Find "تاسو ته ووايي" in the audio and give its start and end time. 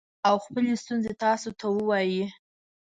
1.23-2.25